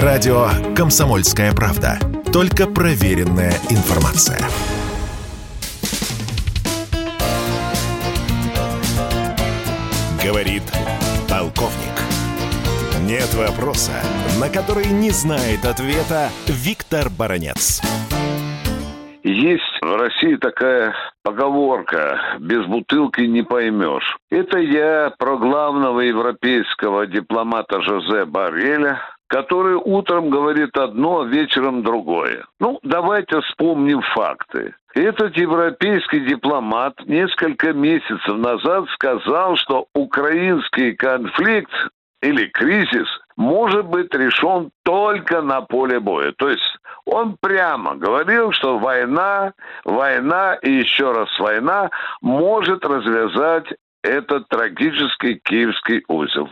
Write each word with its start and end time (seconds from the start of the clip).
Радио 0.00 0.46
«Комсомольская 0.74 1.52
правда». 1.52 1.98
Только 2.32 2.66
проверенная 2.66 3.52
информация. 3.68 4.38
Говорит 10.24 10.62
полковник. 11.28 11.92
Нет 13.02 13.34
вопроса, 13.34 13.92
на 14.40 14.48
который 14.48 14.86
не 14.86 15.10
знает 15.10 15.66
ответа 15.66 16.30
Виктор 16.46 17.10
Баранец. 17.10 17.82
Есть 19.22 19.62
в 19.82 19.94
России 19.94 20.36
такая 20.36 20.94
поговорка 21.22 22.38
«без 22.40 22.64
бутылки 22.64 23.20
не 23.20 23.42
поймешь». 23.42 24.16
Это 24.30 24.58
я 24.58 25.12
про 25.18 25.36
главного 25.36 26.00
европейского 26.00 27.06
дипломата 27.06 27.82
Жозе 27.82 28.24
Барреля, 28.24 28.98
который 29.32 29.76
утром 29.76 30.28
говорит 30.28 30.76
одно, 30.76 31.22
а 31.22 31.24
вечером 31.24 31.82
другое. 31.82 32.44
Ну, 32.60 32.78
давайте 32.82 33.40
вспомним 33.40 34.02
факты. 34.14 34.74
Этот 34.94 35.34
европейский 35.38 36.20
дипломат 36.20 36.94
несколько 37.06 37.72
месяцев 37.72 38.36
назад 38.36 38.84
сказал, 38.92 39.56
что 39.56 39.86
украинский 39.94 40.92
конфликт 40.92 41.72
или 42.20 42.44
кризис 42.48 43.08
может 43.34 43.86
быть 43.86 44.14
решен 44.14 44.70
только 44.82 45.40
на 45.40 45.62
поле 45.62 45.98
боя. 45.98 46.32
То 46.36 46.50
есть 46.50 46.78
он 47.06 47.38
прямо 47.40 47.94
говорил, 47.94 48.52
что 48.52 48.78
война, 48.78 49.54
война 49.86 50.56
и 50.56 50.72
еще 50.72 51.10
раз 51.10 51.30
война 51.38 51.88
может 52.20 52.84
развязать 52.84 53.64
этот 54.02 54.46
трагический 54.48 55.40
киевский 55.42 56.04
узел. 56.08 56.50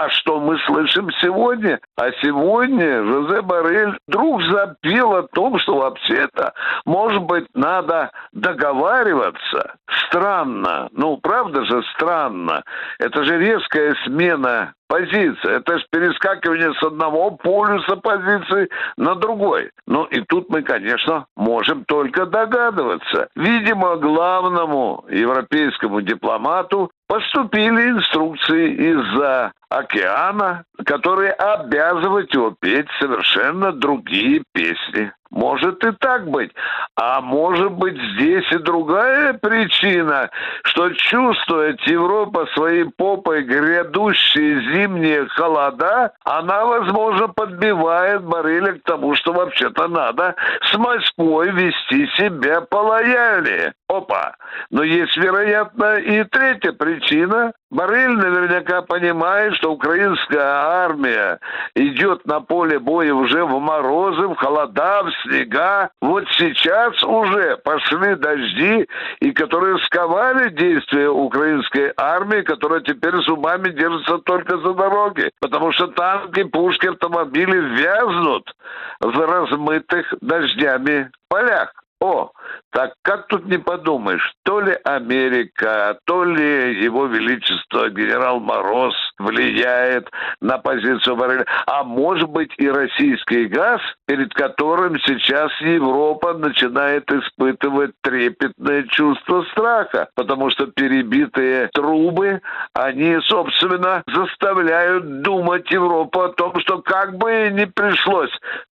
А 0.00 0.10
что 0.10 0.38
мы 0.38 0.56
слышим 0.60 1.10
сегодня? 1.20 1.80
А 1.96 2.12
сегодня 2.22 3.02
Жозе 3.02 3.42
Барель 3.42 3.98
вдруг 4.06 4.42
запил 4.44 5.16
о 5.16 5.24
том, 5.24 5.58
что 5.58 5.76
вообще-то, 5.76 6.52
может 6.84 7.20
быть, 7.24 7.46
надо 7.54 8.12
договариваться. 8.30 9.74
Странно. 10.06 10.88
Ну, 10.92 11.16
правда 11.16 11.64
же 11.64 11.82
странно. 11.94 12.62
Это 13.00 13.24
же 13.24 13.38
резкая 13.38 13.96
смена 14.04 14.72
позиции. 14.88 15.56
Это 15.56 15.78
же 15.78 15.84
перескакивание 15.90 16.72
с 16.74 16.82
одного 16.82 17.32
полюса 17.32 17.96
позиции 17.96 18.68
на 18.96 19.14
другой. 19.14 19.70
Ну 19.86 20.04
и 20.04 20.20
тут 20.22 20.48
мы, 20.48 20.62
конечно, 20.62 21.26
можем 21.36 21.84
только 21.84 22.26
догадываться. 22.26 23.28
Видимо, 23.36 23.96
главному 23.96 25.04
европейскому 25.08 26.00
дипломату 26.00 26.90
поступили 27.06 27.90
инструкции 27.90 28.72
из-за 28.74 29.52
океана, 29.70 30.64
которые 30.84 31.32
обязывают 31.32 32.32
его 32.34 32.54
петь 32.58 32.88
совершенно 32.98 33.72
другие 33.72 34.42
песни. 34.52 35.12
Может 35.30 35.84
и 35.84 35.92
так 35.92 36.26
быть. 36.28 36.52
А 36.96 37.20
может 37.20 37.72
быть 37.72 38.00
здесь 38.14 38.50
и 38.50 38.58
другая 38.58 39.34
причина, 39.34 40.30
что 40.64 40.88
чувствует 40.90 41.80
Европа 41.82 42.46
своей 42.54 42.84
попой 42.96 43.42
грядущие 43.42 44.60
зимние 44.72 45.28
холода, 45.28 46.12
она, 46.24 46.64
возможно, 46.64 47.28
подбивает 47.28 48.24
Барреля 48.24 48.72
к 48.74 48.82
тому, 48.84 49.14
что 49.16 49.32
вообще-то 49.34 49.86
надо 49.88 50.34
с 50.62 50.76
Москвой 50.78 51.50
вести 51.50 52.06
себя 52.16 52.62
полояльнее. 52.62 53.74
Опа! 53.88 54.34
Но 54.70 54.82
есть, 54.82 55.16
вероятно, 55.16 55.96
и 55.96 56.24
третья 56.24 56.72
причина. 56.72 57.52
Барель 57.70 58.16
наверняка 58.16 58.80
понимает, 58.80 59.54
что 59.56 59.72
украинская 59.72 60.42
армия 60.42 61.38
идет 61.74 62.24
на 62.26 62.40
поле 62.40 62.78
боя 62.78 63.12
уже 63.12 63.44
в 63.44 63.60
морозы, 63.60 64.26
в 64.26 64.36
холода, 64.36 65.02
в 65.04 65.17
снега. 65.22 65.90
Вот 66.00 66.24
сейчас 66.36 67.02
уже 67.02 67.56
пошли 67.58 68.14
дожди, 68.16 68.88
и 69.20 69.32
которые 69.32 69.78
сковали 69.86 70.50
действия 70.50 71.08
украинской 71.08 71.92
армии, 71.96 72.42
которая 72.42 72.80
теперь 72.80 73.14
зубами 73.22 73.70
держится 73.70 74.18
только 74.18 74.58
за 74.58 74.74
дороги. 74.74 75.30
Потому 75.40 75.72
что 75.72 75.88
танки, 75.88 76.44
пушки, 76.44 76.86
автомобили 76.86 77.58
вязнут 77.80 78.54
в 79.00 79.18
размытых 79.18 80.14
дождями 80.20 81.10
полях. 81.28 81.72
О, 82.00 82.30
так 82.70 82.92
как 83.02 83.26
тут 83.26 83.46
не 83.46 83.58
подумаешь, 83.58 84.32
то 84.44 84.60
ли 84.60 84.78
Америка, 84.84 85.98
то 86.04 86.22
ли 86.22 86.80
его 86.80 87.06
величество 87.06 87.90
генерал 87.90 88.38
Мороз 88.38 88.94
влияет 89.18 90.08
на 90.40 90.58
позицию 90.58 91.16
Барреля, 91.16 91.44
а 91.66 91.82
может 91.82 92.28
быть 92.28 92.52
и 92.56 92.70
российский 92.70 93.46
газ, 93.46 93.80
перед 94.06 94.32
которым 94.32 95.00
сейчас 95.00 95.50
Европа 95.60 96.34
начинает 96.34 97.10
испытывать 97.10 97.92
трепетное 98.02 98.84
чувство 98.84 99.44
страха, 99.50 100.08
потому 100.14 100.50
что 100.50 100.68
перебитые 100.68 101.68
трубы, 101.74 102.40
они, 102.74 103.18
собственно, 103.26 104.04
заставляют 104.06 105.22
думать 105.22 105.68
Европу 105.72 106.22
о 106.22 106.28
том, 106.28 106.60
что 106.60 106.78
как 106.78 107.18
бы 107.18 107.50
не 107.50 107.66
пришлось 107.66 108.30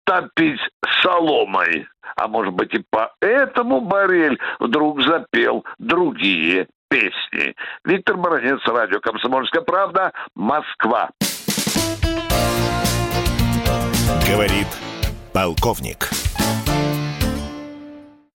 топить 0.05 0.59
соломой. 1.03 1.87
А 2.21 2.27
может 2.27 2.53
быть 2.53 2.71
и 2.75 2.85
поэтому 2.91 3.81
Барель 3.81 4.37
вдруг 4.59 5.01
запел 5.01 5.65
другие 5.79 6.67
песни. 6.87 7.55
Виктор 7.83 8.15
Баранец, 8.15 8.59
радио 8.67 8.99
«Комсомольская 8.99 9.63
правда», 9.63 10.13
Москва. 10.35 11.09
Говорит 14.29 14.67
полковник. 15.33 16.09